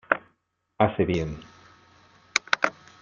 [0.79, 1.37] hace bien.